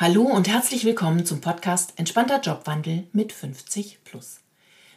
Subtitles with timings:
[0.00, 4.40] Hallo und herzlich willkommen zum Podcast Entspannter Jobwandel mit 50 plus.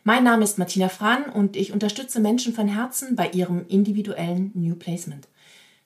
[0.06, 4.76] Mein Name ist Martina Frahn und ich unterstütze Menschen von Herzen bei ihrem individuellen New
[4.76, 5.28] Placement,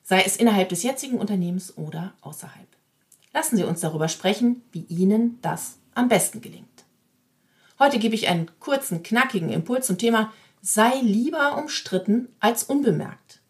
[0.04, 2.68] sei es innerhalb des jetzigen Unternehmens oder außerhalb.
[3.34, 6.84] Lassen Sie uns darüber sprechen, wie Ihnen das am besten gelingt.
[7.80, 10.32] Heute gebe ich einen kurzen, knackigen Impuls zum Thema
[10.62, 13.40] Sei lieber umstritten als unbemerkt.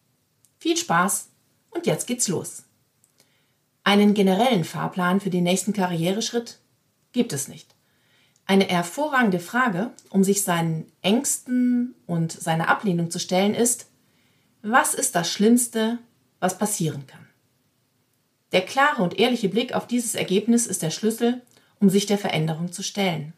[0.57, 1.29] Viel Spaß
[1.73, 2.63] und jetzt geht's los.
[3.89, 6.59] Einen generellen Fahrplan für den nächsten Karriereschritt
[7.13, 7.75] gibt es nicht.
[8.45, 13.87] Eine hervorragende Frage, um sich seinen Ängsten und seiner Ablehnung zu stellen, ist,
[14.61, 15.97] was ist das Schlimmste,
[16.39, 17.27] was passieren kann?
[18.53, 21.41] Der klare und ehrliche Blick auf dieses Ergebnis ist der Schlüssel,
[21.81, 23.33] um sich der Veränderung zu stellen.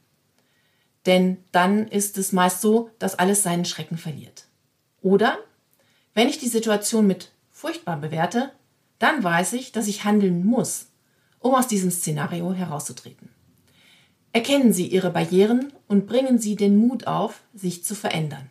[1.06, 4.46] Denn dann ist es meist so, dass alles seinen Schrecken verliert.
[5.00, 5.38] Oder,
[6.12, 8.50] wenn ich die Situation mit furchtbar bewerte,
[9.00, 10.86] dann weiß ich, dass ich handeln muss,
[11.40, 13.30] um aus diesem Szenario herauszutreten.
[14.32, 18.48] Erkennen Sie Ihre Barrieren und bringen Sie den Mut auf, sich zu verändern.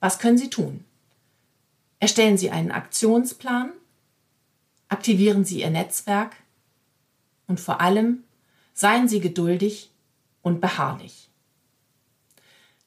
[0.00, 0.84] Was können Sie tun?
[2.00, 3.70] Erstellen Sie einen Aktionsplan,
[4.88, 6.36] aktivieren Sie Ihr Netzwerk
[7.46, 8.24] und vor allem
[8.74, 9.90] seien Sie geduldig
[10.42, 11.28] und beharrlich.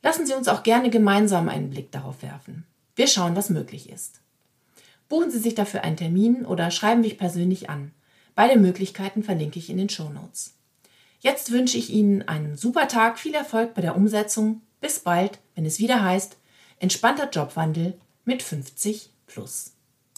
[0.02, 2.66] Lassen Sie uns auch gerne gemeinsam einen Blick darauf werfen.
[2.95, 4.20] Wir schauen, was möglich ist.
[5.10, 7.92] Buchen Sie sich dafür einen Termin oder schreiben mich persönlich an.
[8.36, 10.54] Beide Möglichkeiten verlinke ich in den Show Notes.
[11.20, 14.62] Jetzt wünsche ich Ihnen einen super Tag, viel Erfolg bei der Umsetzung.
[14.80, 16.38] Bis bald, wenn es wieder heißt,
[16.78, 19.74] entspannter Jobwandel mit 50 plus.